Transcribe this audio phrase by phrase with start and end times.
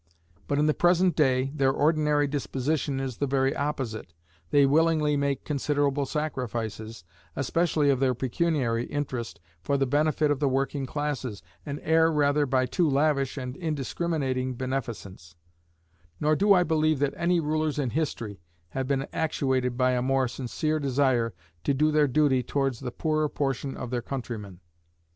[0.47, 4.13] But in the present day, their ordinary disposition is the very opposite:
[4.49, 7.03] they willingly make considerable sacrifices,
[7.35, 12.47] especially of their pecuniary interest, for the benefit of the working classes, and err rather
[12.47, 15.35] by too lavish and indiscriminating beneficence;
[16.19, 20.27] nor do I believe that any rulers in history have been actuated by a more
[20.27, 21.31] sincere desire
[21.63, 24.61] to do their duty towards the poorer portion of their countrymen.